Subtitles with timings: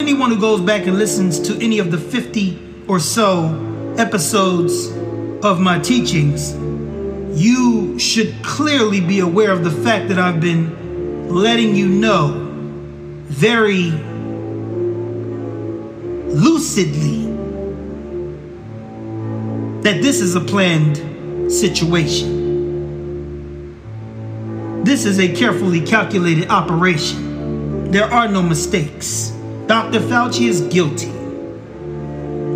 [0.00, 4.88] anyone who goes back and listens to any of the 50 or so episodes
[5.44, 6.52] of my teachings,
[7.40, 12.48] you should clearly be aware of the fact that I've been letting you know
[13.26, 13.92] very
[16.32, 17.26] lucidly
[19.82, 20.96] that this is a planned
[21.52, 22.42] situation.
[24.82, 27.92] This is a carefully calculated operation.
[27.92, 29.33] There are no mistakes.
[29.66, 30.00] Dr.
[30.00, 31.10] Fauci is guilty.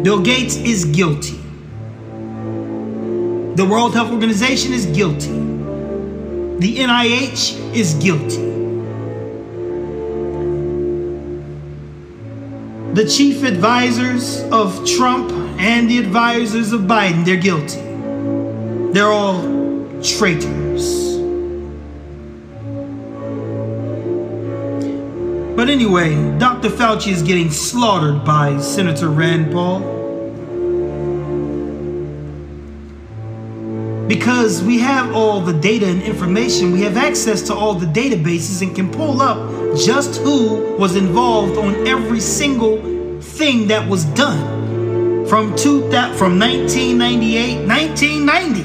[0.03, 1.41] Bill Gates is guilty.
[3.57, 5.33] The World Health Organization is guilty.
[6.59, 8.45] The NIH is guilty.
[12.95, 17.81] The chief advisors of Trump and the advisors of Biden, they're guilty.
[18.93, 19.43] They're all
[20.03, 21.08] traitors.
[25.59, 26.69] But anyway, Dr.
[26.69, 29.81] Fauci is getting slaughtered by Senator Rand Paul.
[34.07, 38.63] Because we have all the data and information, we have access to all the databases
[38.63, 45.27] and can pull up just who was involved on every single thing that was done
[45.27, 45.81] from two,
[46.17, 48.63] from 1998, 1990.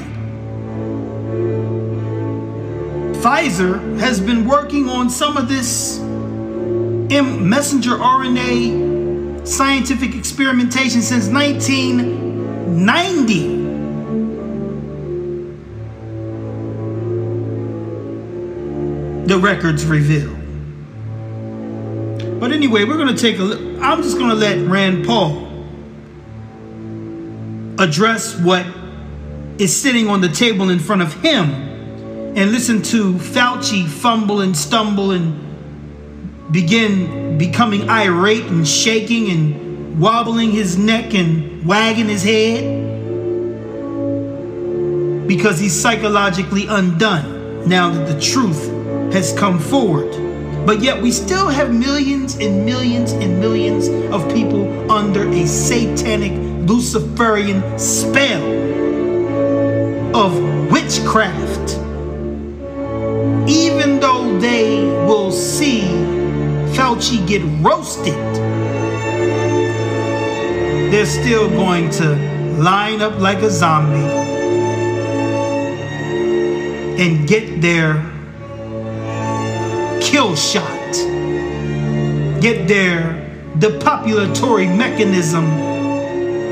[3.18, 6.03] Pfizer has been working on some of this
[7.22, 13.54] messenger RNA scientific experimentation since 1990.
[19.26, 20.34] The records reveal.
[22.38, 23.60] But anyway, we're going to take a look.
[23.80, 25.44] I'm just going to let Rand Paul
[27.78, 28.66] address what
[29.58, 31.50] is sitting on the table in front of him
[32.36, 35.43] and listen to Fauci fumble and stumble and
[36.50, 42.84] begin becoming irate and shaking and wobbling his neck and wagging his head
[45.26, 48.68] because he's psychologically undone now that the truth
[49.12, 50.12] has come forward.
[50.66, 56.32] But yet, we still have millions and millions and millions of people under a satanic
[56.68, 58.42] Luciferian spell
[60.16, 61.78] of witchcraft.
[63.46, 65.73] Even though they will see
[66.94, 68.14] Fauci get roasted,
[70.92, 72.14] they're still going to
[72.56, 73.98] line up like a zombie
[77.02, 77.94] and get their
[80.00, 80.92] kill shot,
[82.40, 83.28] get their
[83.58, 85.46] depopulatory mechanism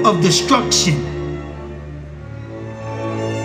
[0.04, 1.00] of destruction.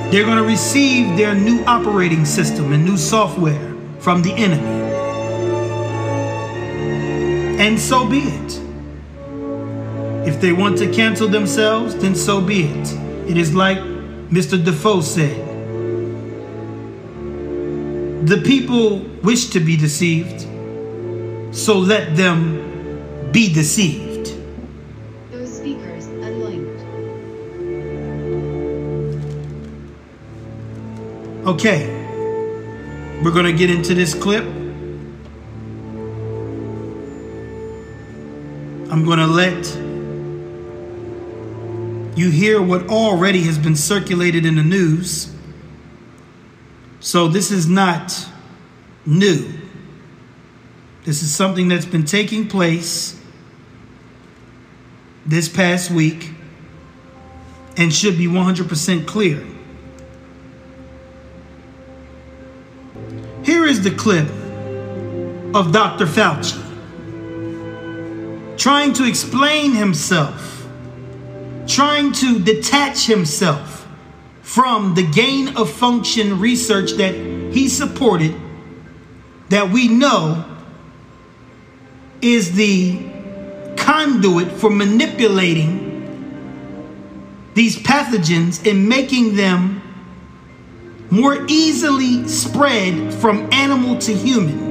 [0.09, 4.86] They're going to receive their new operating system and new software from the enemy.
[7.57, 8.61] And so be it.
[10.27, 12.93] If they want to cancel themselves, then so be it.
[13.29, 13.77] It is like
[14.29, 14.63] Mr.
[14.63, 15.47] Defoe said
[18.27, 20.41] the people wish to be deceived,
[21.55, 24.35] so let them be deceived.
[25.31, 26.81] Those speakers unlinked.
[31.47, 31.87] Okay,
[33.23, 34.56] we're going to get into this clip.
[38.97, 39.75] I'm going to let
[42.17, 45.31] you hear what already has been circulated in the news.
[46.99, 48.27] So, this is not
[49.05, 49.53] new.
[51.03, 53.21] This is something that's been taking place
[55.27, 56.31] this past week
[57.77, 59.45] and should be 100% clear.
[63.43, 64.27] Here is the clip
[65.53, 66.07] of Dr.
[66.07, 66.66] Fauci
[68.57, 70.67] trying to explain himself,
[71.67, 73.87] trying to detach himself
[74.41, 78.35] from the gain of function research that he supported,
[79.49, 80.43] that we know
[82.21, 82.97] is the
[83.77, 85.85] conduit for manipulating
[87.53, 89.81] these pathogens and making them
[91.09, 94.66] more easily spread from animal to human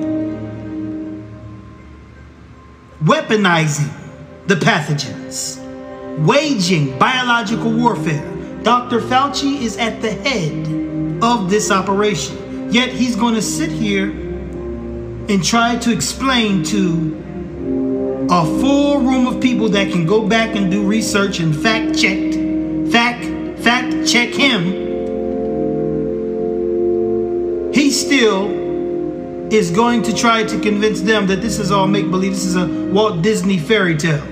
[3.07, 3.93] weaponizing
[4.49, 5.63] the pathogens,
[6.27, 8.33] waging biological warfare.
[8.65, 9.01] Dr.
[9.01, 12.73] Fauci is at the head of this operation.
[12.73, 19.41] Yet he's going to sit here and try to explain to a full room of
[19.41, 22.33] people that can go back and do research and fact check,
[22.91, 23.25] fact,
[23.61, 24.85] fact check him.
[27.73, 28.66] He's still
[29.51, 32.33] is going to try to convince them that this is all make believe.
[32.33, 34.25] This is a Walt Disney fairy tale.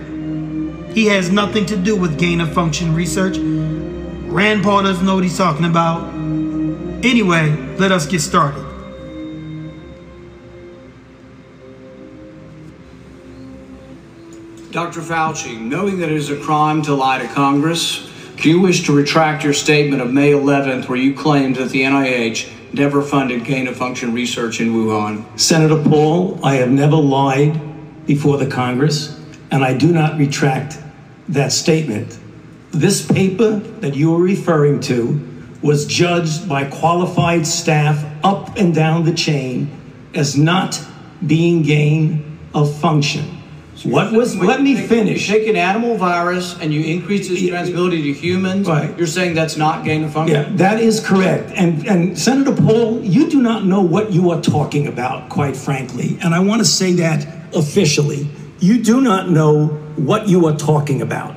[0.93, 3.38] He has nothing to do with gain of function research.
[3.38, 6.12] Rand Paul doesn't know what he's talking about.
[7.05, 8.62] Anyway, let us get started.
[14.72, 15.00] Dr.
[15.00, 18.93] Fauci, knowing that it is a crime to lie to Congress, do you wish to
[18.93, 23.69] retract your statement of May 11th where you claimed that the NIH never funded gain
[23.69, 25.25] of function research in Wuhan?
[25.38, 27.61] Senator Paul, I have never lied
[28.06, 30.79] before the Congress, and I do not retract
[31.29, 32.19] that statement.
[32.73, 35.21] This paper that you are referring to
[35.62, 39.71] was judged by qualified staff up and down the chain
[40.15, 40.81] as not
[41.26, 43.34] being gain of function.
[43.85, 45.29] What was, Wait, let me you finish.
[45.29, 48.67] take an animal virus and you increase its transmissibility to humans.
[48.67, 48.97] Right.
[48.97, 50.37] You're saying that's not gain of function?
[50.37, 51.53] Yeah, that is correct.
[51.55, 56.17] And, and Senator Paul, you do not know what you are talking about, quite frankly.
[56.23, 58.29] And I want to say that officially.
[58.59, 59.67] You do not know
[59.97, 61.37] what you are talking about.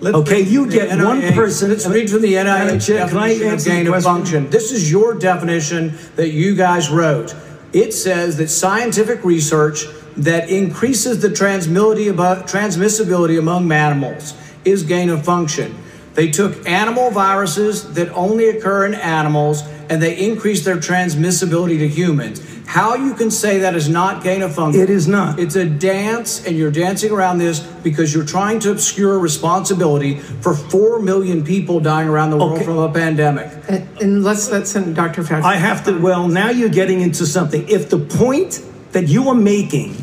[0.00, 1.70] Let's okay, you get the one person.
[1.70, 4.50] Let's read from the NIH Chair, can I definition of answer gain of function.
[4.50, 7.34] This is your definition that you guys wrote.
[7.72, 14.34] It says that scientific research that increases the transmissibility among mammals
[14.64, 15.74] is gain of function.
[16.14, 21.86] They took animal viruses that only occur in animals and they increased their transmissibility to
[21.88, 22.42] humans.
[22.66, 24.82] How you can say that is not gain of function?
[24.82, 25.38] It is not.
[25.38, 30.52] It's a dance, and you're dancing around this because you're trying to obscure responsibility for
[30.52, 32.64] four million people dying around the world Okay.
[32.64, 33.52] from a pandemic.
[33.68, 35.22] And and let's let Sen- Dr.
[35.22, 35.44] Fauci.
[35.44, 37.64] I have to, well, now you're getting into something.
[37.68, 38.60] If the point
[38.90, 39.94] that you are making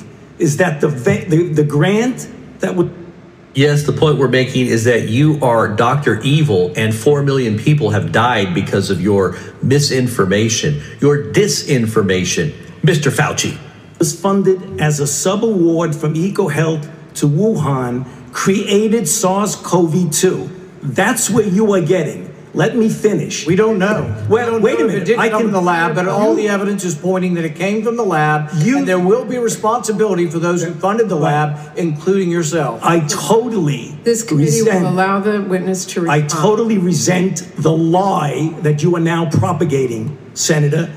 [0.43, 2.27] is that the, the, the grant
[2.59, 2.93] that would
[3.55, 6.19] Yes, the point we're making is that you are Dr.
[6.21, 12.51] Evil and 4 million people have died because of your misinformation, your disinformation.
[12.81, 13.11] Mr.
[13.11, 13.55] Fauci.
[13.99, 20.49] was funded as a subaward from EcoHealth to Wuhan created SARS-CoV-2.
[20.81, 22.22] That's what you are getting.
[22.55, 23.47] Let me finish.
[23.47, 24.15] We don't know.
[24.29, 25.01] Well, we don't wait a know if minute.
[25.01, 27.45] It didn't I come can- from the lab, but all the evidence is pointing that
[27.45, 31.09] it came from the lab, You- and there will be responsibility for those who funded
[31.09, 32.79] the lab, including yourself.
[32.83, 38.53] I totally This committee resent, will allow the witness to I totally resent the lie
[38.61, 40.89] that you are now propagating, Senator,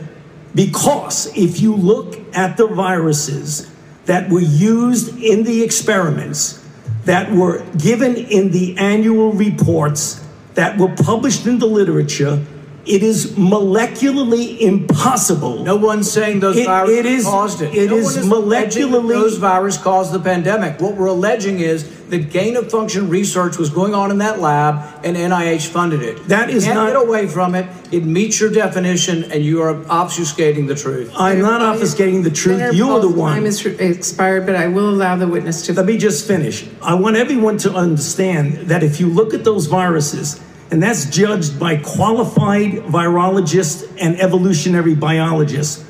[0.55, 3.67] because if you look at the viruses
[4.05, 6.59] that were used in the experiments,
[7.07, 10.21] that were given in the annual reports,
[10.57, 12.43] that were published in the literature,
[12.85, 15.65] it is molecularly impossible.
[15.65, 17.75] No one's saying those It- viruses it is- caused it.
[17.75, 20.81] it no is one is alleging that molecularly- those viruses caused the pandemic.
[20.81, 24.77] What we're alleging is that gain of function research was going on in that lab,
[25.03, 26.29] and NIH funded it.
[26.29, 27.67] That is you can't not- get away from it.
[27.91, 31.11] It meets your definition, and you are obfuscating the truth.
[31.19, 32.59] I'm not obfuscating the truth.
[32.59, 33.33] Senator You're the one.
[33.35, 35.73] Time is expired, but I will allow the witness to.
[35.73, 36.65] Let me just finish.
[36.81, 40.37] I want everyone to understand that if you look at those viruses,
[40.71, 45.85] and that's judged by qualified virologists and evolutionary biologists,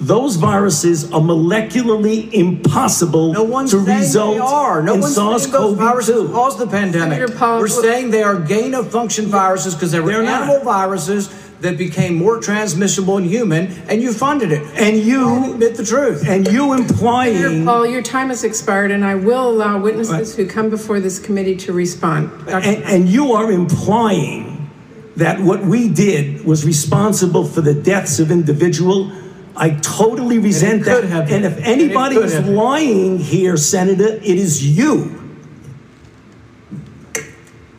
[0.00, 4.82] those viruses are molecularly impossible No one's to saying result they are.
[4.82, 6.32] No in one's saying those viruses SARS-CoV-2.
[6.32, 7.36] caused the pandemic.
[7.36, 10.42] Paul- We're saying they are gain of function viruses because they were They're not.
[10.42, 11.28] animal viruses
[11.62, 14.62] that became more transmissible in human, and you funded it.
[14.74, 16.24] And you- admit the truth.
[16.28, 20.36] And you Senator implying, Paul, your time has expired, and I will allow witnesses Right.
[20.36, 22.30] who come before this committee to respond.
[22.48, 24.68] And, and you are implying
[25.16, 29.12] that what we did was responsible for the deaths of individual.
[29.56, 31.30] I totally resent could that.
[31.30, 35.16] And if anybody could is lying here, Senator, it is you.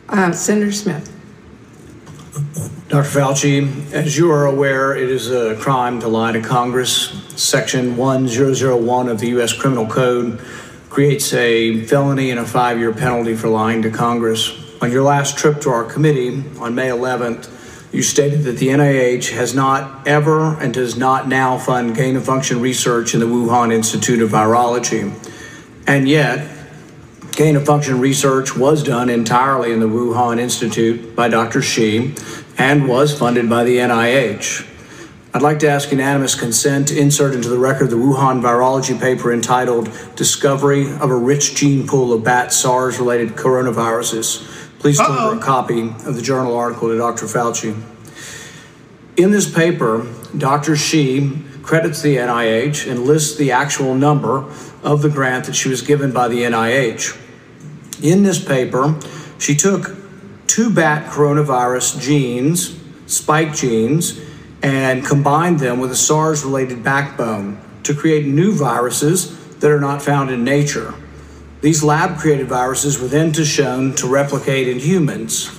[0.08, 1.10] Uh, Senator Smith.
[2.86, 3.08] Dr.
[3.08, 7.18] Fauci, as you are aware, it is a crime to lie to Congress.
[7.34, 9.54] Section 1001 of the U.S.
[9.54, 10.38] Criminal Code
[10.90, 14.52] creates a felony and a five year penalty for lying to Congress.
[14.82, 17.50] On your last trip to our committee on May 11th,
[17.90, 22.26] you stated that the NIH has not ever and does not now fund gain of
[22.26, 25.10] function research in the Wuhan Institute of Virology.
[25.86, 26.50] And yet,
[27.32, 31.62] gain of function research was done entirely in the Wuhan Institute by Dr.
[31.62, 32.14] Shi
[32.58, 34.70] and was funded by the NIH.
[35.32, 39.32] I'd like to ask unanimous consent to insert into the record the Wuhan virology paper
[39.32, 44.70] entitled Discovery of a Rich Gene Pool of Bat SARS related Coronaviruses.
[44.78, 45.38] Please deliver Uh-oh.
[45.38, 47.26] a copy of the journal article to Dr.
[47.26, 47.74] Fauci.
[49.16, 50.06] In this paper,
[50.36, 50.76] Dr.
[50.76, 51.32] Shi
[51.62, 54.44] credits the NIH and lists the actual number
[54.84, 57.18] of the grant that she was given by the NIH.
[58.02, 59.00] In this paper,
[59.38, 60.03] she took
[60.54, 64.20] two bat coronavirus genes, spike genes,
[64.62, 67.58] and combined them with a SARS related backbone.
[67.82, 70.94] to create new viruses that are not found in nature.
[71.60, 75.50] These lab created viruses were then to shown to replicate in humans.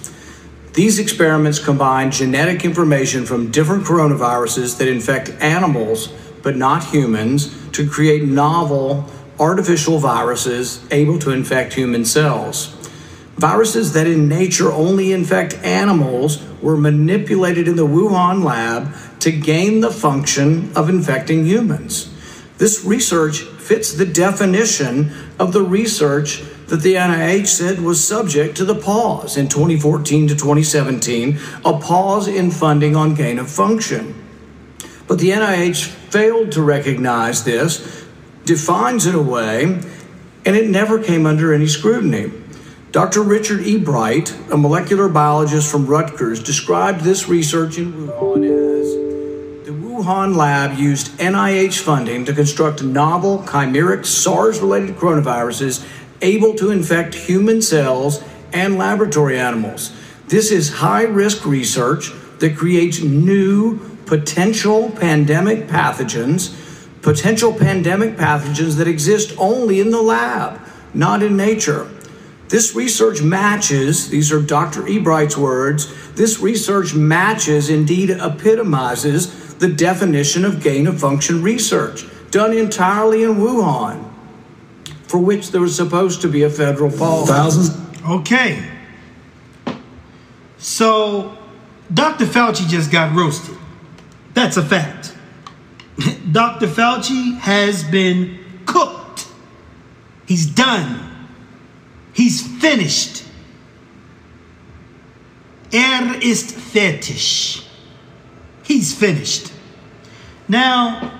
[0.73, 6.07] These experiments combine genetic information from different coronaviruses that infect animals
[6.41, 9.05] but not humans to create novel
[9.39, 12.74] artificial viruses able to infect human cells.
[13.37, 19.81] Viruses that in nature only infect animals were manipulated in the Wuhan lab to gain
[19.81, 22.11] the function of infecting humans.
[22.57, 28.65] This research fits the definition of the research that the NIH said was subject to
[28.65, 34.15] the pause in 2014 to 2017, a pause in funding on gain of function.
[35.07, 38.05] But the NIH failed to recognize this,
[38.45, 39.63] defines it away,
[40.45, 42.31] and it never came under any scrutiny.
[42.95, 43.23] Dr.
[43.23, 43.77] Richard E.
[43.77, 50.79] Bright, a molecular biologist from Rutgers, described this research in Wuhan as the Wuhan lab
[50.79, 55.85] used NIH funding to construct novel chimeric SARS related coronaviruses
[56.21, 58.23] able to infect human cells
[58.53, 59.91] and laboratory animals.
[60.29, 66.55] This is high risk research that creates new potential pandemic pathogens,
[67.01, 70.61] potential pandemic pathogens that exist only in the lab,
[70.93, 71.89] not in nature.
[72.47, 74.87] This research matches, these are Dr.
[74.87, 82.53] Ebright's words, this research matches, indeed epitomizes, the definition of gain of function research done
[82.53, 84.11] entirely in Wuhan,
[85.07, 87.29] for which there was supposed to be a federal pause.
[87.29, 88.01] Thousands.
[88.05, 88.69] Okay.
[90.57, 91.37] So,
[91.93, 92.25] Dr.
[92.25, 93.55] Fauci just got roasted.
[94.33, 95.15] That's a fact.
[96.31, 96.67] Dr.
[96.67, 99.27] Fauci has been cooked.
[100.27, 101.14] He's done.
[102.15, 103.25] He's finished.
[105.73, 107.61] Er ist fertig.
[108.63, 109.51] He's finished.
[110.47, 111.11] Now,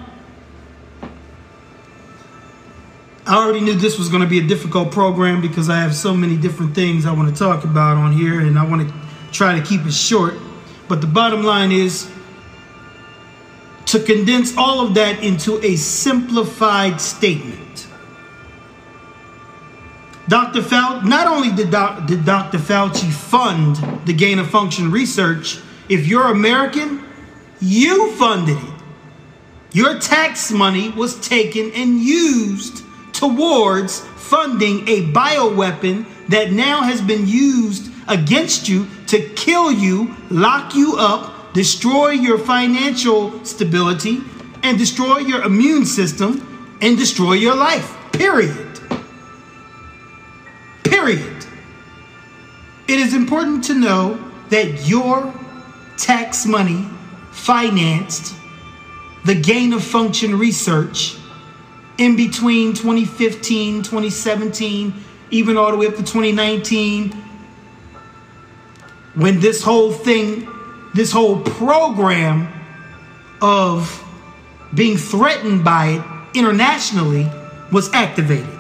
[3.28, 6.16] I already knew this was going to be a difficult program because I have so
[6.16, 8.94] many different things I want to talk about on here and I want to
[9.34, 10.36] try to keep it short.
[10.88, 12.10] But the bottom line is
[13.88, 17.65] to condense all of that into a simplified statement.
[20.28, 20.62] Dr.
[20.62, 22.58] Fauci, not only did, doc, did Dr.
[22.58, 27.04] Fauci fund the gain of function research, if you're American,
[27.62, 28.74] you funded it.
[29.72, 37.28] Your tax money was taken and used towards funding a bioweapon that now has been
[37.28, 44.22] used against you to kill you, lock you up, destroy your financial stability,
[44.64, 47.96] and destroy your immune system and destroy your life.
[48.12, 48.54] Period.
[48.54, 48.65] Period.
[52.88, 55.34] It is important to know that your
[55.98, 56.88] tax money
[57.32, 58.36] financed
[59.26, 61.18] the gain of function research
[61.98, 64.94] in between 2015, 2017,
[65.32, 67.12] even all the way up to 2019,
[69.16, 70.48] when this whole thing,
[70.94, 72.52] this whole program
[73.42, 74.04] of
[74.74, 75.88] being threatened by
[76.34, 77.28] it internationally
[77.72, 78.55] was activated.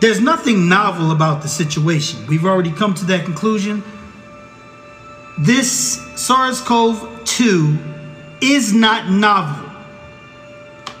[0.00, 2.26] There's nothing novel about the situation.
[2.26, 3.82] We've already come to that conclusion.
[5.38, 7.78] This SARS CoV 2
[8.40, 9.68] is not novel.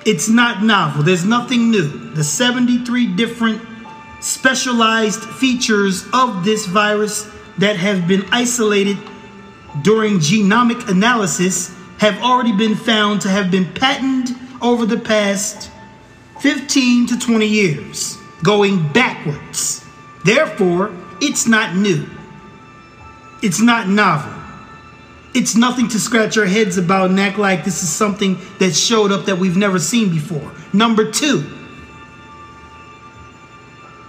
[0.04, 1.02] It's not novel.
[1.02, 1.88] There's nothing new.
[2.14, 3.62] The 73 different
[4.20, 8.98] specialized features of this virus that have been isolated
[9.82, 15.70] during genomic analysis have already been found to have been patented over the past
[16.40, 19.84] 15 to 20 years, going backwards.
[20.24, 22.06] Therefore, it's not new.
[23.42, 24.34] It's not novel.
[25.34, 29.12] It's nothing to scratch our heads about and act like this is something that showed
[29.12, 30.52] up that we've never seen before.
[30.72, 31.44] Number two,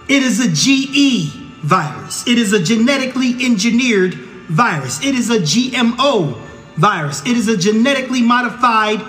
[0.08, 1.32] it is a GE
[1.62, 2.26] virus.
[2.26, 5.04] It is a genetically engineered virus.
[5.04, 6.36] It is a GMO
[6.76, 7.20] virus.
[7.26, 9.00] It is a genetically modified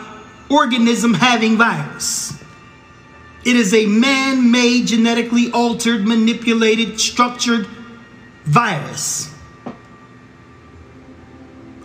[0.50, 2.41] organism having virus.
[3.44, 7.68] It is a man made, genetically altered, manipulated, structured
[8.44, 9.34] virus.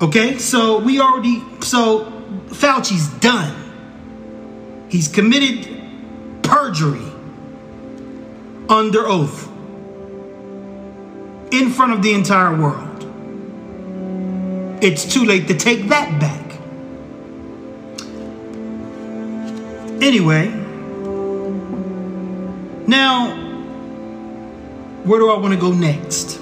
[0.02, 2.12] Okay, so we already, so
[2.48, 3.54] Fauci's done.
[4.90, 5.82] He's committed
[6.42, 7.10] perjury
[8.68, 9.48] under oath
[11.50, 13.04] in front of the entire world.
[14.82, 16.42] It's too late to take that back.
[20.02, 20.65] Anyway,
[22.87, 23.35] now,
[25.05, 26.40] where do I want to go next?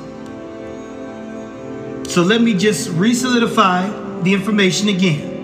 [2.10, 5.34] So let me just re solidify the information again.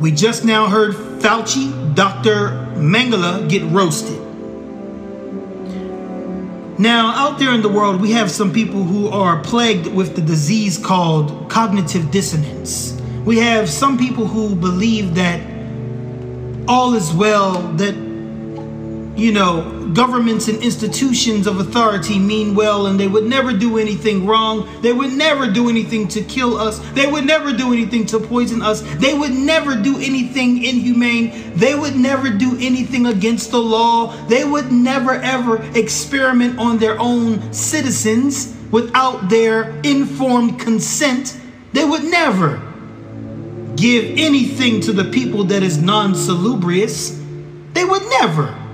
[0.00, 2.50] We just now heard Fauci, Dr.
[2.76, 4.20] Mengele get roasted.
[6.78, 10.20] Now, out there in the world, we have some people who are plagued with the
[10.20, 13.00] disease called cognitive dissonance.
[13.24, 15.40] We have some people who believe that
[16.68, 17.94] all is well, that,
[19.16, 24.26] you know, governments and institutions of authority mean well and they would never do anything
[24.26, 24.68] wrong.
[24.82, 26.78] They would never do anything to kill us.
[26.90, 28.82] They would never do anything to poison us.
[28.96, 31.54] They would never do anything inhumane.
[31.56, 34.14] They would never do anything against the law.
[34.26, 41.40] They would never ever experiment on their own citizens without their informed consent.
[41.72, 42.60] They would never
[43.76, 47.18] give anything to the people that is non salubrious.
[47.72, 48.65] They would never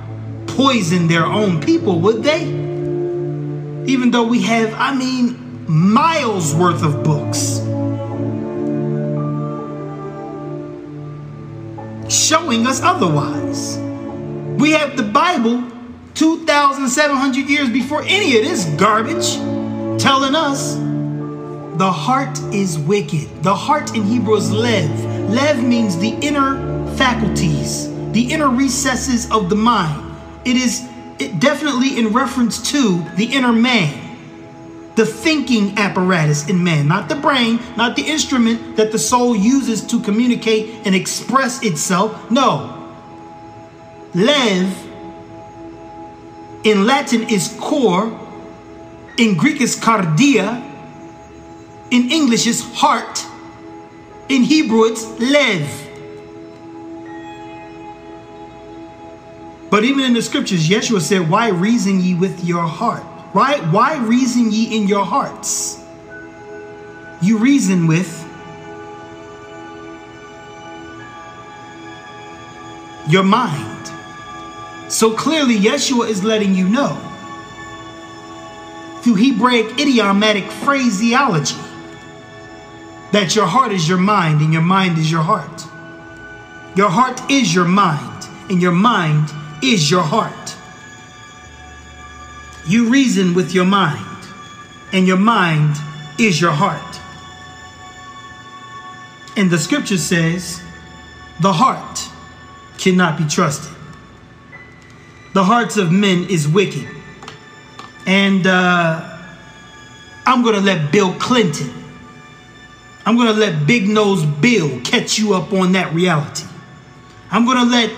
[0.56, 2.42] poison their own people, would they?
[3.90, 7.60] Even though we have, I mean, miles worth of books
[12.12, 13.78] showing us otherwise.
[14.58, 15.64] We have the Bible
[16.14, 19.36] 2,700 years before any of this garbage
[20.00, 20.76] telling us
[21.78, 23.42] the heart is wicked.
[23.42, 24.90] The heart in Hebrew is lev.
[25.30, 26.56] Lev means the inner
[26.96, 30.11] faculties, the inner recesses of the mind.
[30.44, 30.88] It is
[31.38, 37.60] definitely in reference to the inner man, the thinking apparatus in man, not the brain,
[37.76, 42.30] not the instrument that the soul uses to communicate and express itself.
[42.30, 42.78] No.
[44.14, 44.88] Lev
[46.64, 48.18] in Latin is core,
[49.18, 50.62] in Greek is cardia,
[51.90, 53.26] in English is heart,
[54.28, 55.91] in Hebrew it's lev.
[59.72, 63.02] But even in the scriptures, Yeshua said, Why reason ye with your heart?
[63.32, 63.58] Right?
[63.68, 65.82] Why reason ye in your hearts?
[67.22, 68.22] You reason with
[73.08, 73.90] your mind.
[74.92, 76.94] So clearly, Yeshua is letting you know
[79.00, 81.56] through Hebraic idiomatic phraseology
[83.12, 85.64] that your heart is your mind and your mind is your heart.
[86.76, 90.56] Your heart is your mind and your mind is your heart.
[92.66, 94.26] You reason with your mind,
[94.92, 95.76] and your mind
[96.18, 97.00] is your heart.
[99.36, 100.60] And the scripture says,
[101.40, 102.08] the heart
[102.78, 103.74] cannot be trusted.
[105.32, 106.86] The hearts of men is wicked.
[108.06, 109.18] And uh,
[110.26, 111.72] I'm going to let Bill Clinton,
[113.06, 116.46] I'm going to let Big Nose Bill catch you up on that reality.
[117.30, 117.90] I'm going to let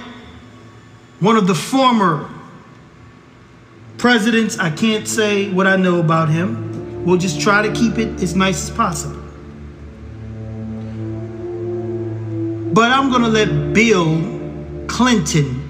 [1.25, 2.29] one of the former
[3.97, 7.03] presidents, I can't say what I know about him.
[7.07, 9.23] We'll just try to keep it as nice as possible.
[12.75, 15.63] But I'm going to let Bill Clinton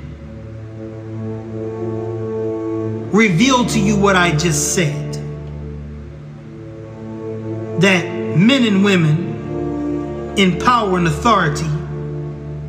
[3.12, 5.14] reveal to you what I just said.
[7.80, 8.04] That
[8.36, 11.70] men and women in power and authority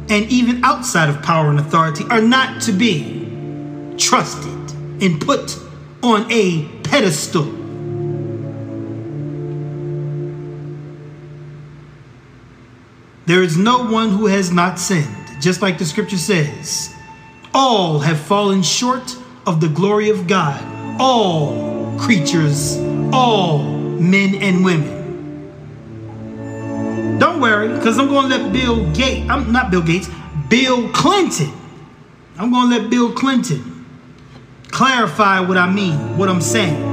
[0.10, 3.26] and even outside of power and authority are not to be
[3.98, 4.54] trusted
[5.02, 5.58] and put
[6.04, 7.46] on a pedestal.
[13.26, 16.94] There is no one who has not sinned, just like the scripture says.
[17.56, 19.16] All have fallen short
[19.48, 20.64] of the glory of God.
[21.02, 22.78] All creatures,
[23.12, 25.05] all men and women.
[27.20, 30.10] Don't worry, because I'm going to let Bill Gates, I'm not Bill Gates,
[30.50, 31.52] Bill Clinton.
[32.38, 33.86] I'm going to let Bill Clinton
[34.68, 36.84] clarify what I mean, what I'm saying.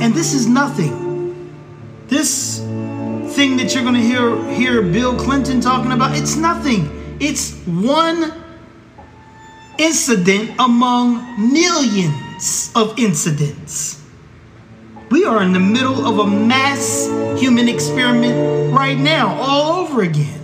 [0.00, 1.02] And this is nothing.
[2.08, 2.58] This
[3.34, 7.16] thing that you're going to hear hear Bill Clinton talking about, it's nothing.
[7.20, 8.32] It's one
[9.78, 14.03] incident among millions of incidents.
[15.10, 17.06] We are in the middle of a mass
[17.38, 20.40] human experiment right now, all over again.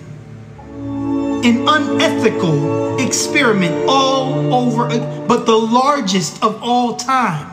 [1.43, 4.89] An unethical experiment all over,
[5.27, 7.47] but the largest of all time.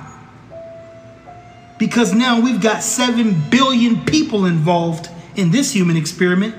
[1.78, 6.56] Because now we've got 7 billion people involved in this human experiment.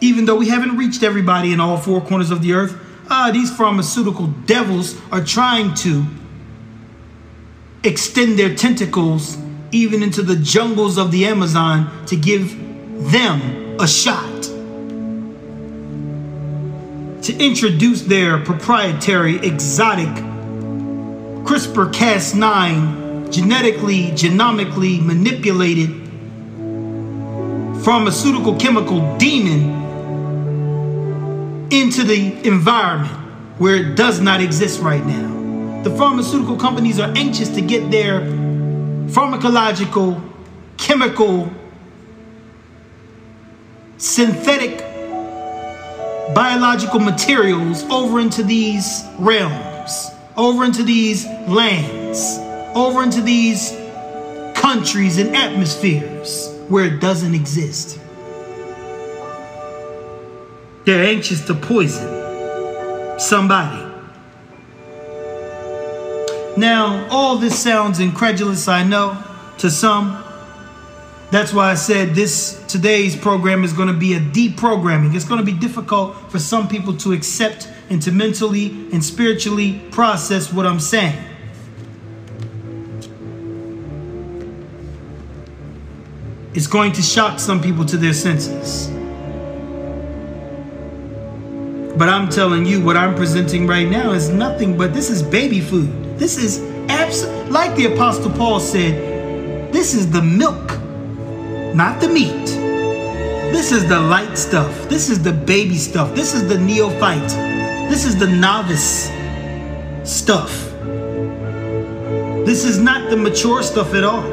[0.00, 2.76] Even though we haven't reached everybody in all four corners of the earth,
[3.10, 6.04] ah, these pharmaceutical devils are trying to
[7.82, 9.38] extend their tentacles
[9.72, 12.50] even into the jungles of the Amazon to give
[13.10, 14.42] them a shot.
[17.22, 20.08] To introduce their proprietary exotic
[21.44, 25.90] CRISPR Cas9 genetically, genomically manipulated
[27.84, 29.78] pharmaceutical chemical demon
[31.70, 33.12] into the environment
[33.58, 35.39] where it does not exist right now.
[35.82, 38.20] The pharmaceutical companies are anxious to get their
[39.10, 40.22] pharmacological,
[40.76, 41.50] chemical,
[43.96, 44.78] synthetic,
[46.34, 52.38] biological materials over into these realms, over into these lands,
[52.76, 53.70] over into these
[54.54, 57.98] countries and atmospheres where it doesn't exist.
[60.84, 63.89] They're anxious to poison somebody.
[66.60, 69.16] Now, all this sounds incredulous, I know,
[69.56, 70.22] to some.
[71.30, 75.14] That's why I said this today's program is going to be a deep programming.
[75.14, 79.80] It's going to be difficult for some people to accept and to mentally and spiritually
[79.90, 81.18] process what I'm saying.
[86.52, 88.88] It's going to shock some people to their senses.
[91.96, 95.62] But I'm telling you, what I'm presenting right now is nothing but this is baby
[95.62, 96.09] food.
[96.20, 100.78] This is abs- like the Apostle Paul said, this is the milk,
[101.74, 102.46] not the meat.
[103.54, 104.86] This is the light stuff.
[104.90, 106.14] This is the baby stuff.
[106.14, 107.30] This is the neophyte.
[107.88, 109.10] This is the novice
[110.04, 110.52] stuff.
[112.44, 114.26] This is not the mature stuff at all.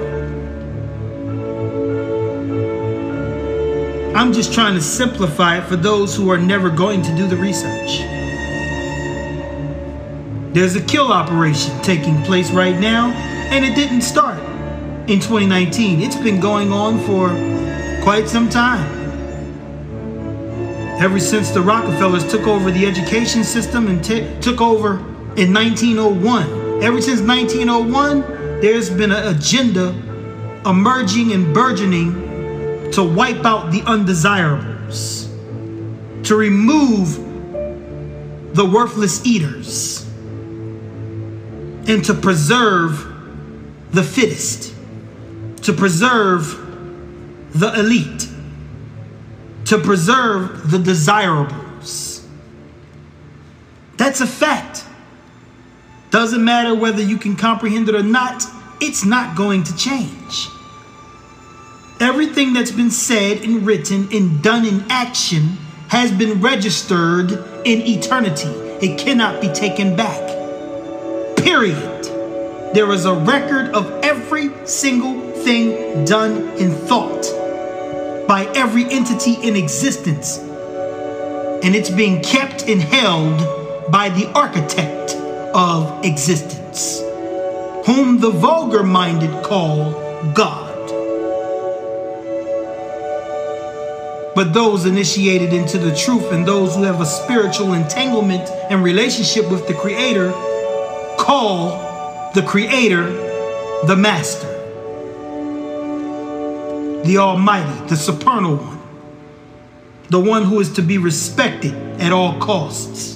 [4.13, 7.37] I'm just trying to simplify it for those who are never going to do the
[7.37, 8.16] research.
[10.57, 14.39] There's a kill operation taking place right now, and it didn't start
[15.07, 16.01] in 2019.
[16.01, 17.29] It's been going on for
[18.03, 18.91] quite some time.
[20.99, 24.93] Ever since the Rockefellers took over the education system and t- took over
[25.37, 26.81] in 1901.
[26.81, 28.21] Ever since 1901,
[28.59, 29.89] there's been an agenda
[30.65, 35.29] emerging and burgeoning to wipe out the undesirables,
[36.23, 37.15] to remove
[38.55, 40.06] the worthless eaters,
[41.87, 43.13] and to preserve
[43.91, 44.75] the fittest,
[45.63, 46.63] to preserve
[47.53, 48.27] the elite,
[49.65, 52.27] to preserve the desirables.
[53.97, 54.85] That's a fact.
[56.11, 58.43] Doesn't matter whether you can comprehend it or not,
[58.79, 60.47] it's not going to change.
[61.99, 65.57] Everything that's been said and written and done in action
[65.89, 67.31] has been registered
[67.65, 68.49] in eternity.
[68.85, 70.26] It cannot be taken back.
[71.47, 72.03] Period.
[72.73, 77.23] There is a record of every single thing done in thought
[78.27, 80.39] by every entity in existence.
[80.39, 85.15] And it's being kept and held by the architect
[85.55, 86.99] of existence,
[87.85, 89.93] whom the vulgar minded call
[90.33, 90.75] God.
[94.35, 99.49] But those initiated into the truth and those who have a spiritual entanglement and relationship
[99.49, 100.33] with the Creator
[101.27, 103.03] call the Creator
[103.85, 104.47] the Master,
[107.03, 108.79] the Almighty, the Supernal One,
[110.07, 113.15] the one who is to be respected at all costs.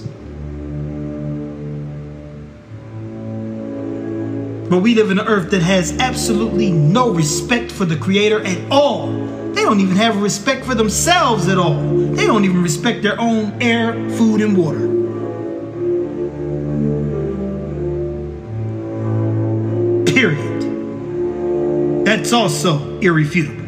[4.69, 8.69] But we live in an earth that has absolutely no respect for the Creator at
[8.69, 9.07] all.
[9.53, 11.81] They don't even have respect for themselves at all.
[11.81, 15.00] They don't even respect their own air, food, and water.
[22.05, 23.61] That's also irrefutable.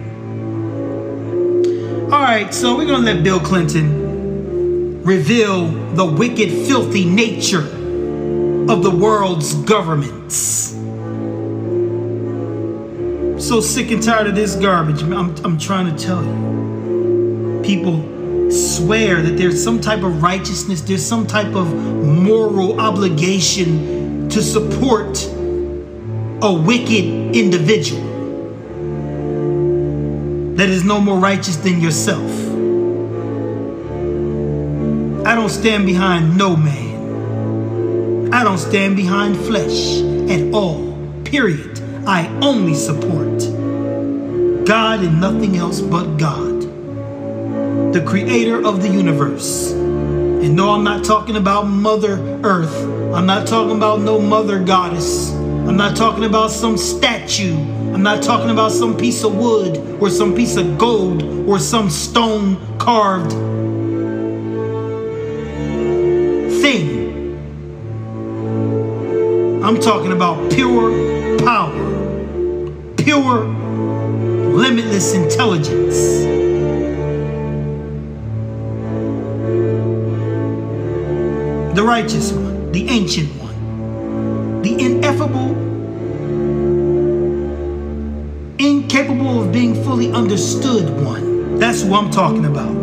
[2.14, 8.84] All right, so we're going to let Bill Clinton reveal the wicked, filthy nature of
[8.84, 10.74] the world's governments
[13.44, 15.04] so sick and tired of this garbage.
[15.04, 17.62] I'm, I'm trying to tell you.
[17.64, 24.42] People swear that there's some type of righteousness, there's some type of moral obligation to
[24.42, 25.18] support
[26.44, 28.04] a wicked individual
[30.56, 32.30] that is no more righteous than yourself.
[35.26, 38.34] I don't stand behind no man.
[38.34, 40.94] I don't stand behind flesh at all.
[41.24, 41.80] Period.
[42.06, 43.40] I only support
[44.66, 46.62] God and nothing else but God,
[47.94, 49.72] the creator of the universe.
[49.72, 52.84] And no, I'm not talking about Mother Earth.
[53.14, 55.43] I'm not talking about no Mother Goddess.
[55.68, 57.56] I'm not talking about some statue.
[57.94, 61.90] I'm not talking about some piece of wood or some piece of gold or some
[61.90, 63.32] stone carved
[66.62, 67.04] thing.
[69.64, 71.72] I'm talking about pure power,
[72.98, 75.98] pure, limitless intelligence.
[81.76, 83.43] The righteous one, the ancient one
[85.14, 85.52] ineffable,
[88.58, 91.60] incapable of being fully understood one.
[91.60, 92.74] That's who I'm talking about.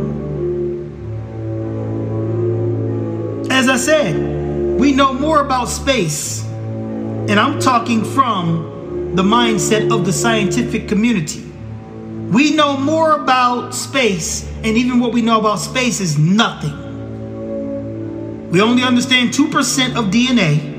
[3.50, 10.06] As I said, we know more about space, and I'm talking from the mindset of
[10.06, 11.44] the scientific community.
[12.30, 16.78] We know more about space, and even what we know about space is nothing.
[18.50, 20.69] We only understand 2% of DNA,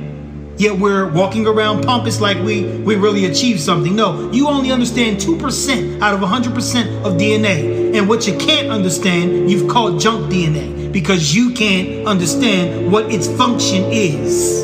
[0.61, 3.95] yet we're walking around pompous like we, we really achieved something.
[3.95, 7.95] No, you only understand 2% out of 100% of DNA.
[7.97, 13.27] And what you can't understand, you've called junk DNA because you can't understand what its
[13.27, 14.63] function is.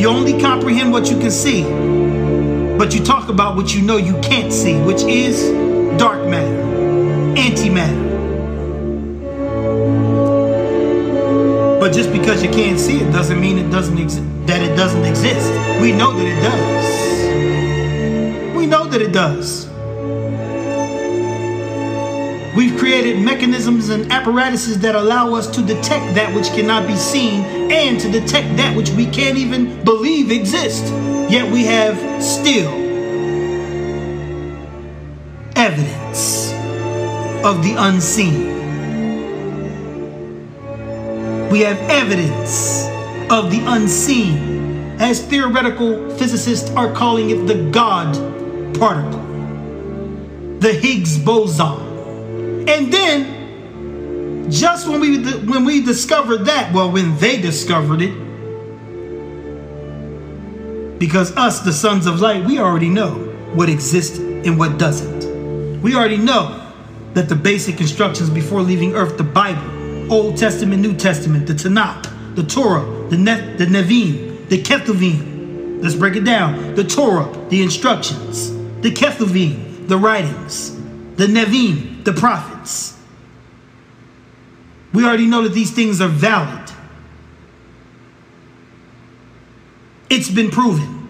[0.00, 1.64] You only comprehend what you can see,
[2.78, 5.48] but you talk about what you know you can't see, which is
[5.98, 6.62] dark matter,
[7.34, 8.09] antimatter.
[11.80, 13.96] But just because you can't see it doesn't mean it doesn't
[14.46, 15.50] that it doesn't exist.
[15.80, 16.84] We know that it does.
[18.54, 19.66] We know that it does.
[22.54, 27.46] We've created mechanisms and apparatuses that allow us to detect that which cannot be seen
[27.72, 30.90] and to detect that which we can't even believe exists.
[31.30, 32.68] Yet we have still
[35.56, 36.52] evidence
[37.42, 38.49] of the unseen.
[41.50, 42.86] We have evidence
[43.28, 48.14] of the unseen, as theoretical physicists are calling it the God
[48.78, 49.18] particle,
[50.60, 52.68] the Higgs boson.
[52.68, 58.14] And then, just when we when we discovered that, well, when they discovered it,
[61.00, 63.14] because us, the sons of light, we already know
[63.54, 65.82] what exists and what doesn't.
[65.82, 66.72] We already know
[67.14, 69.79] that the basic instructions before leaving Earth, the Bible,
[70.10, 75.82] Old Testament, New Testament, the Tanakh, the Torah, the ne- the Nevi'im, the Ketuvim.
[75.82, 76.74] Let's break it down.
[76.74, 80.76] The Torah, the instructions, the Ketuvim, the writings,
[81.16, 82.98] the Nevi'im, the prophets.
[84.92, 86.70] We already know that these things are valid.
[90.10, 91.08] It's been proven.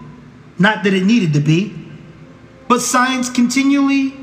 [0.58, 1.74] Not that it needed to be,
[2.68, 4.14] but science continually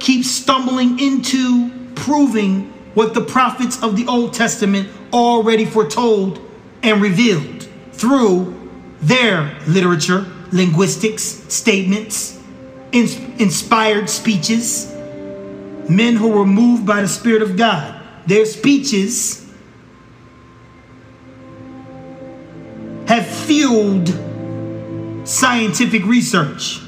[0.00, 6.40] keeps stumbling into proving what the prophets of the Old Testament already foretold
[6.82, 8.56] and revealed through
[9.00, 12.38] their literature, linguistics, statements,
[12.92, 14.92] ins- inspired speeches,
[15.88, 18.00] men who were moved by the Spirit of God.
[18.26, 19.46] Their speeches
[23.06, 24.08] have fueled
[25.24, 26.80] scientific research.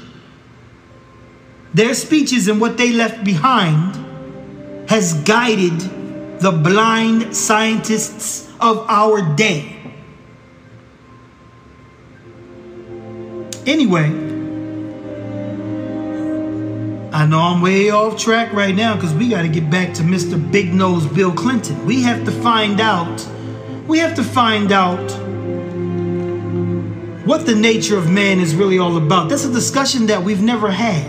[1.73, 4.02] Their speeches and what they left behind
[4.87, 5.79] has guided
[6.39, 9.69] the blind scientists of our day.
[13.65, 14.07] Anyway,
[17.13, 20.03] I know I'm way off track right now because we got to get back to
[20.03, 20.51] Mr.
[20.51, 21.85] Big Nose Bill Clinton.
[21.85, 23.25] We have to find out,
[23.87, 25.11] we have to find out
[27.25, 29.29] what the nature of man is really all about.
[29.29, 31.05] That's a discussion that we've never had.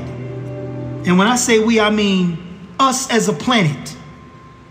[1.07, 2.39] And when I say we, I mean
[2.85, 3.97] us as a planet.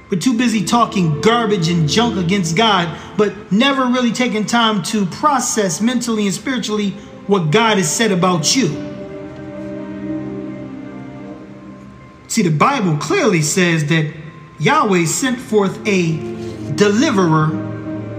[0.09, 5.05] We're too busy talking garbage and junk against God, but never really taking time to
[5.07, 6.91] process mentally and spiritually
[7.25, 8.67] what God has said about you.
[12.27, 14.13] See, the Bible clearly says that
[14.59, 16.17] Yahweh sent forth a
[16.75, 17.47] deliverer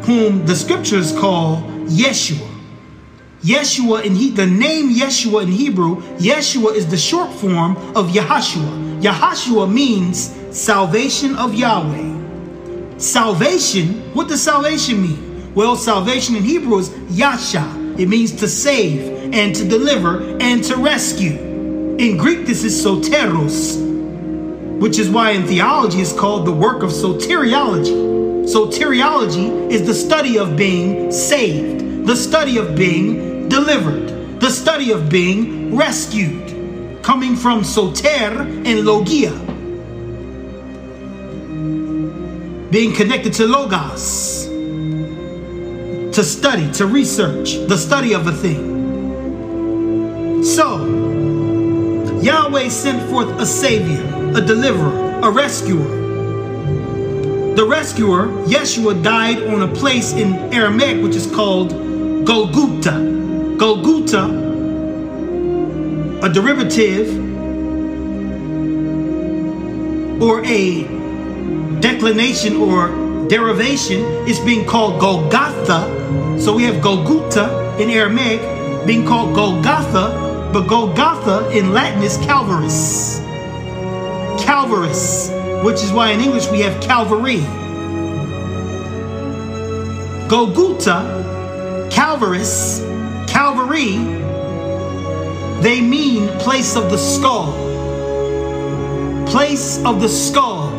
[0.06, 2.50] whom the scriptures call Yeshua.
[3.42, 8.83] Yeshua in he, the name Yeshua in Hebrew, Yeshua is the short form of Yahashua.
[9.04, 12.96] Yahashua means salvation of Yahweh.
[12.96, 15.52] Salvation, what does salvation mean?
[15.54, 17.68] Well, salvation in Hebrew is Yasha.
[17.98, 21.32] It means to save and to deliver and to rescue.
[21.98, 23.76] In Greek, this is soteros,
[24.80, 28.46] which is why in theology it's called the work of soteriology.
[28.46, 35.10] Soteriology is the study of being saved, the study of being delivered, the study of
[35.10, 36.53] being rescued,
[37.04, 39.30] coming from soter and logia,
[42.70, 44.46] being connected to logos,
[46.16, 48.72] to study, to research, the study of a thing.
[50.42, 50.78] So,
[52.22, 54.02] Yahweh sent forth a savior,
[54.34, 55.84] a deliverer, a rescuer.
[57.54, 61.70] The rescuer, Yeshua, died on a place in Aramaic which is called
[62.24, 63.56] Golgotha.
[63.58, 64.53] Golgotha,
[66.24, 67.06] a derivative
[70.22, 70.84] or a
[71.80, 72.88] declination or
[73.28, 76.40] derivation, it's being called Golgotha.
[76.40, 83.20] So we have Golgotha in Aramaic being called Golgotha, but Golgotha in Latin is Calvaris.
[84.38, 85.28] Calvaris,
[85.62, 87.40] which is why in English we have Calvary.
[90.26, 92.80] Golgotha, Calvaris,
[93.28, 94.23] Calvary,
[95.64, 97.50] they mean place of the skull.
[99.26, 100.70] Place of the skull.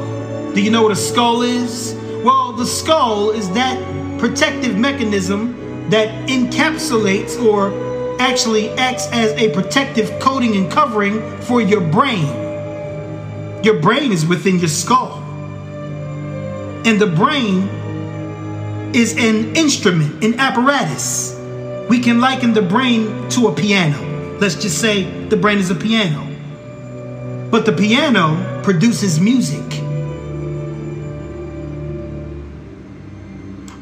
[0.53, 1.95] Do you know what a skull is?
[2.23, 3.79] Well, the skull is that
[4.19, 7.73] protective mechanism that encapsulates or
[8.21, 12.27] actually acts as a protective coating and covering for your brain.
[13.63, 15.17] Your brain is within your skull.
[16.85, 17.67] And the brain
[18.93, 21.35] is an instrument, an apparatus.
[21.89, 24.14] We can liken the brain to a piano.
[24.39, 26.27] Let's just say the brain is a piano.
[27.49, 29.63] But the piano produces music.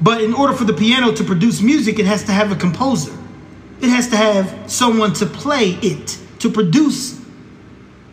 [0.02, 3.18] But in order for the piano to produce music, it has to have a composer.
[3.82, 7.20] It has to have someone to play it, to produce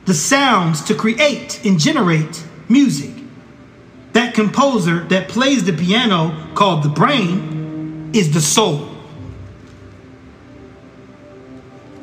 [0.07, 3.11] the sounds, to create and generate music.
[4.13, 8.90] That composer that plays the piano, called the brain, is the soul.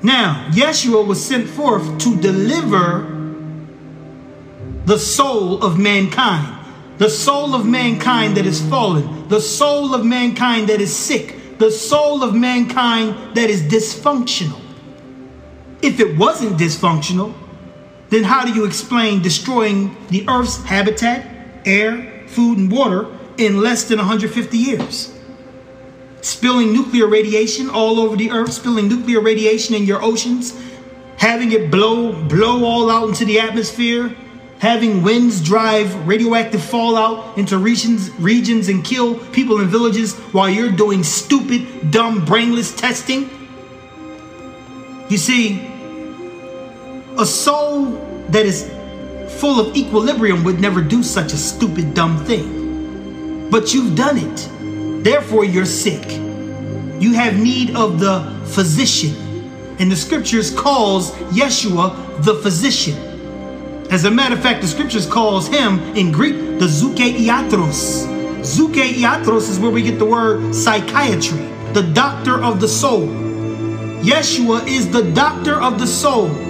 [0.03, 3.13] Now, Yeshua was sent forth to deliver
[4.85, 6.57] the soul of mankind
[6.97, 11.71] the soul of mankind that is fallen, the soul of mankind that is sick, the
[11.71, 14.59] soul of mankind that is dysfunctional.
[15.81, 17.33] If it wasn't dysfunctional,
[18.09, 23.07] then how do you explain destroying the earth's habitat, air, food, and water
[23.37, 25.13] in less than 150 years?
[26.21, 30.59] Spilling nuclear radiation all over the earth, spilling nuclear radiation in your oceans,
[31.17, 34.15] having it blow blow all out into the atmosphere,
[34.59, 40.71] having winds drive radioactive fallout into regions, regions and kill people in villages while you're
[40.71, 43.29] doing stupid, dumb, brainless testing?
[45.09, 45.61] You see,
[47.17, 47.85] a soul
[48.29, 48.69] that is
[49.39, 53.49] full of equilibrium would never do such a stupid, dumb thing.
[53.49, 54.49] But you've done it.
[55.03, 56.11] Therefore, you're sick.
[56.99, 59.15] You have need of the physician.
[59.79, 62.95] And the scriptures calls Yeshua the physician.
[63.91, 68.05] As a matter of fact, the scriptures calls him in Greek the zoukeiatros.
[68.41, 71.37] Zoukeiatros is where we get the word psychiatry,
[71.73, 73.07] the doctor of the soul.
[74.01, 76.46] Yeshua is the doctor of the soul.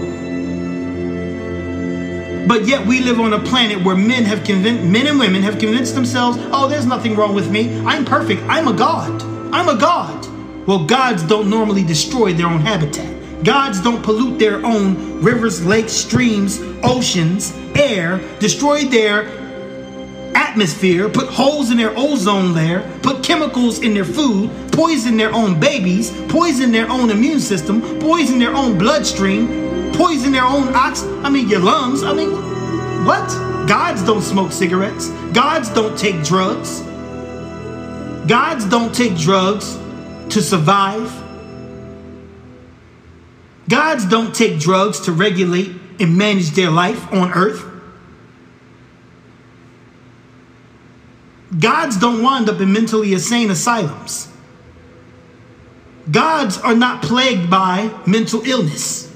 [2.48, 5.60] But yet we live on a planet where men have convinced men and women have
[5.60, 7.80] convinced themselves, oh, there's nothing wrong with me.
[7.86, 8.42] I'm perfect.
[8.44, 9.22] I'm a God.
[9.54, 10.26] I'm a God.
[10.66, 13.44] Well, gods don't normally destroy their own habitat.
[13.44, 19.28] Gods don't pollute their own rivers, lakes, streams, oceans, air, destroy their
[20.36, 25.60] atmosphere, put holes in their ozone layer, put chemicals in their food, poison their own
[25.60, 29.67] babies, poison their own immune system, poison their own bloodstream,
[29.98, 32.04] poison their own ox I mean your lungs.
[32.04, 32.32] I mean
[33.06, 33.28] what?
[33.68, 35.10] Gods don't smoke cigarettes.
[35.34, 36.82] Gods don't take drugs.
[38.28, 39.78] Gods don't take drugs
[40.30, 41.12] to survive.
[43.70, 47.66] Gods don't take drugs to regulate and manage their life on earth.
[51.60, 54.30] Gods don't wind up in mentally insane asylums.
[56.10, 59.07] Gods are not plagued by mental illness.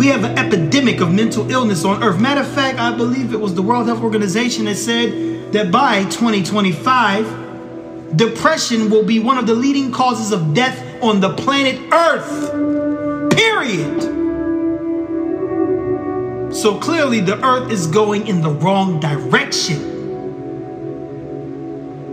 [0.00, 2.18] We have an epidemic of mental illness on earth.
[2.18, 6.04] Matter of fact, I believe it was the World Health Organization that said that by
[6.04, 12.50] 2025, depression will be one of the leading causes of death on the planet Earth.
[13.36, 14.00] Period.
[16.54, 19.82] So clearly, the earth is going in the wrong direction.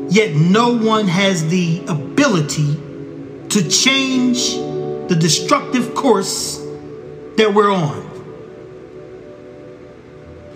[0.09, 2.75] Yet, no one has the ability
[3.47, 4.55] to change
[5.07, 6.66] the destructive course
[7.37, 8.07] that we're on.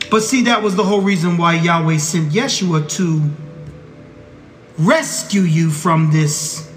[0.10, 3.22] But see, that was the whole reason why Yahweh sent Yeshua to
[4.78, 6.70] rescue you from this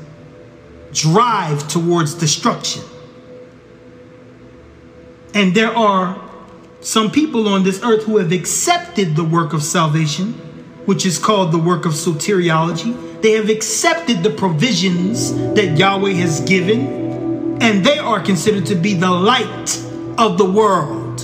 [0.92, 2.82] drive towards destruction.
[5.34, 6.22] And there are
[6.80, 10.34] some people on this earth who have accepted the work of salvation,
[10.84, 13.20] which is called the work of soteriology.
[13.20, 18.94] They have accepted the provisions that Yahweh has given, and they are considered to be
[18.94, 19.83] the light
[20.18, 21.18] of the world.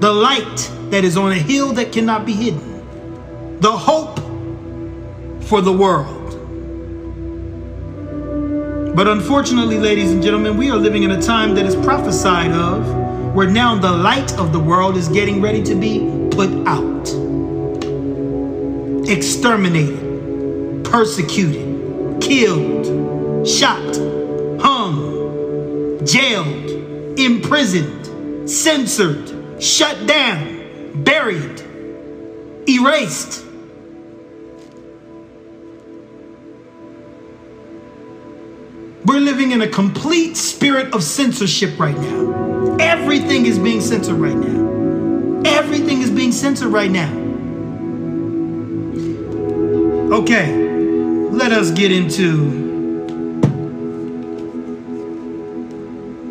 [0.00, 3.60] The light that is on a hill that cannot be hidden.
[3.60, 4.18] The hope
[5.44, 6.16] for the world.
[8.94, 13.34] But unfortunately, ladies and gentlemen, we are living in a time that is prophesied of,
[13.34, 17.08] where now the light of the world is getting ready to be put out.
[19.08, 23.96] exterminated, persecuted, killed, shot,
[24.60, 26.57] hung, jailed,
[27.18, 31.60] imprisoned, censored, shut down, buried,
[32.68, 33.44] erased.
[39.04, 42.76] We're living in a complete spirit of censorship right now.
[42.78, 45.42] Everything is being censored right now.
[45.44, 47.12] Everything is being censored right now.
[50.14, 50.54] Okay,
[51.30, 52.67] let us get into.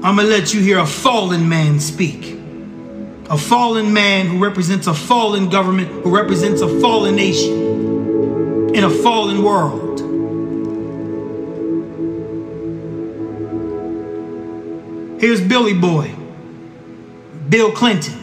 [0.07, 2.39] I'm gonna let you hear a fallen man speak.
[3.29, 8.89] A fallen man who represents a fallen government, who represents a fallen nation in a
[8.89, 9.99] fallen world.
[15.19, 16.15] Here's Billy Boy,
[17.49, 18.17] Bill Clinton.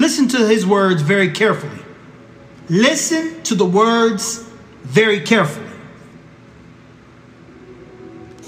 [0.00, 1.84] Listen to his words very carefully.
[2.68, 4.38] Listen to the words
[4.82, 5.63] very carefully.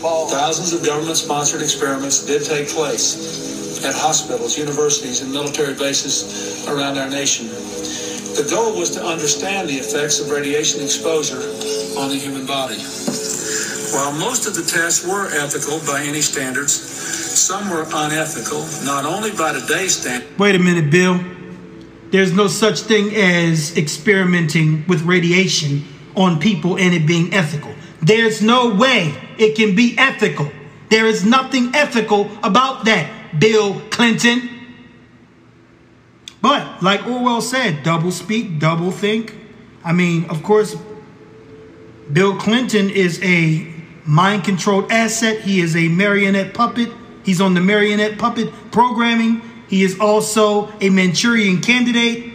[0.07, 6.96] Thousands of government sponsored experiments did take place at hospitals, universities, and military bases around
[6.96, 7.48] our nation.
[7.48, 11.42] The goal was to understand the effects of radiation exposure
[11.98, 12.78] on the human body.
[13.92, 19.32] While most of the tests were ethical by any standards, some were unethical, not only
[19.32, 20.38] by today's standards.
[20.38, 21.18] Wait a minute, Bill.
[22.12, 25.84] There's no such thing as experimenting with radiation
[26.14, 27.74] on people and it being ethical.
[28.00, 30.51] There's no way it can be ethical.
[30.89, 34.51] There is nothing ethical about that, Bill Clinton.
[36.41, 39.34] But, like Orwell said, double speak, double think.
[39.84, 40.76] I mean, of course,
[42.12, 43.66] Bill Clinton is a
[44.05, 45.41] mind controlled asset.
[45.41, 46.93] He is a marionette puppet.
[47.24, 49.43] He's on the marionette puppet programming.
[49.68, 52.32] He is also a Manchurian candidate.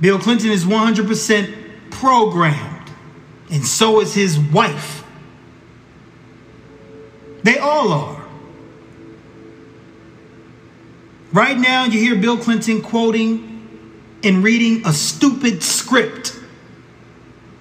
[0.00, 2.90] Bill Clinton is 100% programmed,
[3.50, 5.01] and so is his wife.
[7.42, 8.24] They all are.
[11.32, 13.48] Right now, you hear Bill Clinton quoting
[14.22, 16.38] and reading a stupid script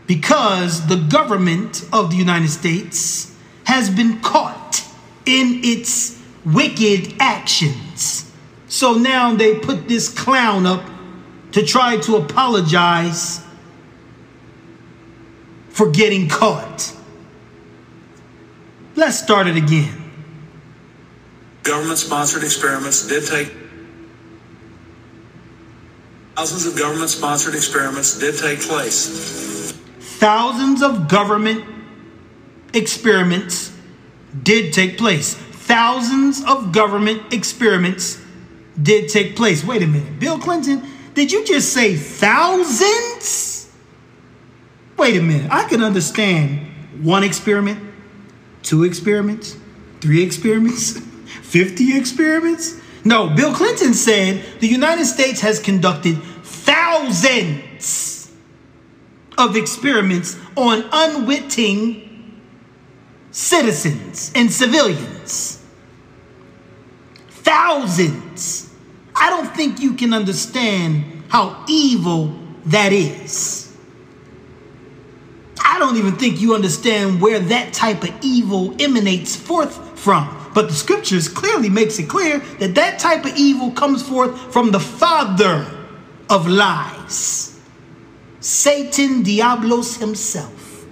[0.08, 4.84] because the government of the United States has been caught
[5.26, 8.30] in its wicked actions.
[8.68, 10.84] So now they put this clown up
[11.54, 13.42] to try to apologize
[15.70, 16.94] for getting caught.
[19.02, 19.92] Let's start it again.
[21.64, 23.52] Government sponsored experiments did take
[26.36, 29.72] thousands of government sponsored experiments did take place.
[30.20, 31.66] Thousands of government
[32.76, 33.76] experiments
[34.44, 35.34] did take place.
[35.34, 38.22] Thousands of government experiments
[38.80, 39.66] did take place.
[39.66, 40.20] Wait a minute.
[40.20, 43.68] Bill Clinton, did you just say thousands?
[44.96, 45.50] Wait a minute.
[45.50, 47.91] I can understand one experiment,
[48.64, 49.58] two experiments,
[50.00, 51.00] three experiments,
[51.44, 52.80] 50 experiments.
[53.04, 58.32] No, Bill Clinton said the United States has conducted thousands
[59.38, 62.40] of experiments on unwitting
[63.32, 65.64] citizens and civilians.
[67.30, 68.70] Thousands.
[69.16, 73.61] I don't think you can understand how evil that is.
[75.72, 80.50] I don't even think you understand where that type of evil emanates forth from.
[80.54, 84.72] But the scriptures clearly makes it clear that that type of evil comes forth from
[84.72, 85.66] the father
[86.30, 87.58] of lies.
[88.42, 90.86] Satan Diablos himself.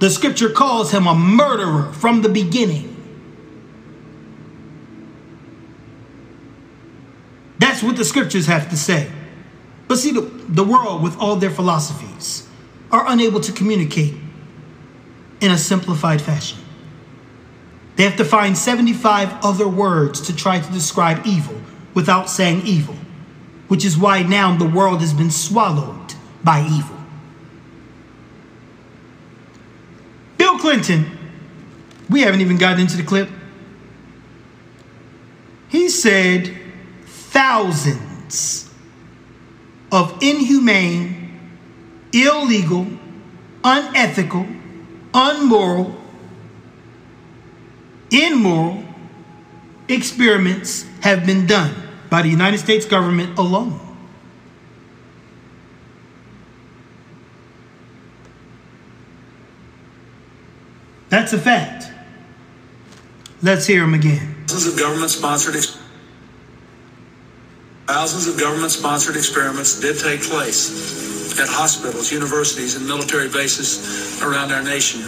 [0.00, 2.90] The scripture calls him a murderer from the beginning.
[7.58, 9.10] That's what the scriptures have to say.
[9.88, 12.43] But see, the, the world, with all their philosophies,
[12.94, 14.14] are unable to communicate
[15.40, 16.58] in a simplified fashion.
[17.96, 21.60] They have to find 75 other words to try to describe evil
[21.92, 22.94] without saying evil,
[23.66, 26.14] which is why now the world has been swallowed
[26.44, 26.96] by evil.
[30.38, 31.18] Bill Clinton,
[32.08, 33.28] we haven't even gotten into the clip.
[35.68, 36.56] He said
[37.06, 38.70] thousands
[39.90, 41.23] of inhumane,
[42.14, 42.86] illegal,
[43.64, 44.46] unethical,
[45.12, 45.94] unmoral,
[48.10, 48.84] immoral
[49.88, 51.74] experiments have been done
[52.08, 53.80] by the United States government alone.
[61.08, 61.92] That's a fact.
[63.42, 64.34] Let's hear him again.
[64.46, 65.54] Thousands of government sponsored
[67.94, 74.50] thousands of government sponsored experiments did take place at hospitals, universities, and military bases around
[74.50, 75.00] our nation.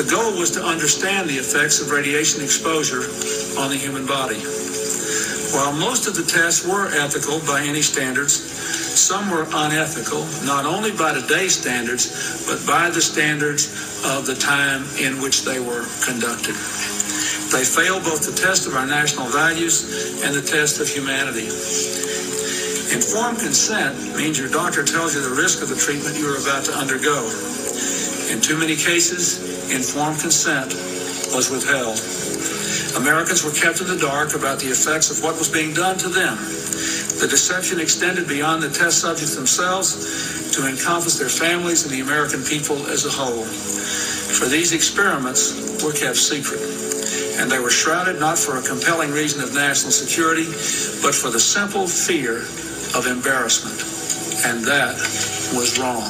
[0.00, 3.04] The goal was to understand the effects of radiation exposure
[3.60, 4.40] on the human body.
[5.52, 10.92] While most of the tests were ethical by any standards, some were unethical, not only
[10.92, 13.68] by today's standards, but by the standards
[14.08, 16.56] of the time in which they were conducted.
[17.50, 21.50] They fail both the test of our national values and the test of humanity.
[22.94, 26.64] Informed consent means your doctor tells you the risk of the treatment you are about
[26.66, 27.26] to undergo.
[28.30, 30.74] In too many cases, informed consent
[31.34, 31.98] was withheld.
[33.02, 36.08] Americans were kept in the dark about the effects of what was being done to
[36.08, 36.38] them.
[37.18, 42.42] The deception extended beyond the test subjects themselves to encompass their families and the American
[42.42, 43.44] people as a whole.
[43.44, 46.89] For these experiments were kept secret,
[47.40, 50.44] and they were shrouded not for a compelling reason of national security,
[51.00, 52.44] but for the simple fear
[52.92, 53.80] of embarrassment.
[54.44, 55.00] And that
[55.56, 56.04] was wrong.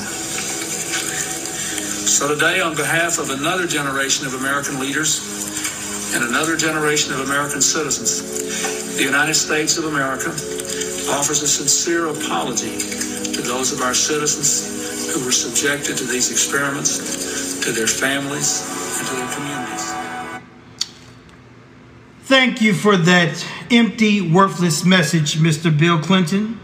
[2.11, 5.23] So today, on behalf of another generation of American leaders,
[6.15, 10.31] and another generation of American citizens, the United States of America
[11.15, 12.77] offers a sincere apology
[13.33, 18.67] to those of our citizens who were subjected to these experiments, to their families,
[18.99, 19.90] and to their communities.
[22.31, 25.77] Thank you for that empty, worthless message, Mr.
[25.77, 26.61] Bill Clinton.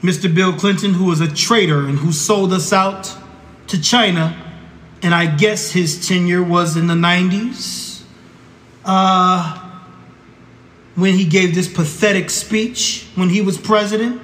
[0.00, 0.34] Mr.
[0.34, 3.14] Bill Clinton, who was a traitor and who sold us out
[3.66, 4.34] to China
[5.02, 8.04] and I guess his tenure was in the 90s
[8.86, 9.70] uh,
[10.94, 14.22] when he gave this pathetic speech when he was president,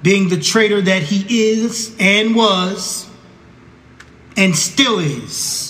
[0.00, 3.10] being the traitor that he is and was
[4.36, 5.65] and still is.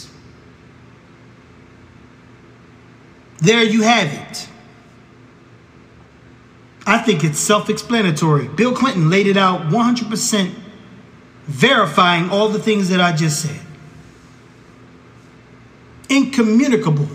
[3.38, 4.48] There you have it.
[6.86, 8.48] I think it's self explanatory.
[8.48, 10.54] Bill Clinton laid it out 100%
[11.46, 13.60] verifying all the things that I just said.
[16.08, 17.08] Incommunicable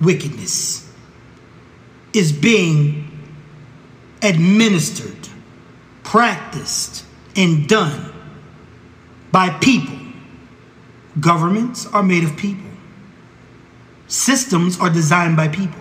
[0.00, 0.92] wickedness
[2.12, 3.10] is being
[4.22, 5.28] administered,
[6.02, 7.04] practiced,
[7.34, 8.12] and done
[9.32, 9.96] by people.
[11.18, 12.73] Governments are made of people.
[14.06, 15.80] Systems are designed by people.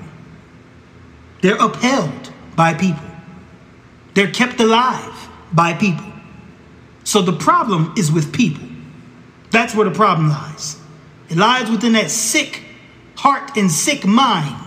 [1.42, 3.04] They're upheld by people.
[4.14, 6.06] They're kept alive by people.
[7.04, 8.66] So the problem is with people.
[9.52, 10.78] That's where the problem lies.
[11.30, 12.64] It lies within that sick
[13.16, 14.60] heart and sick mind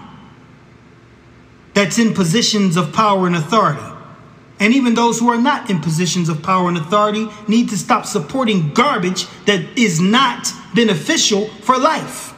[1.74, 3.82] that's in positions of power and authority.
[4.59, 8.07] And even those who are not in positions of power and authority need to stop
[8.07, 12.32] supporting garbage that is not beneficial for life.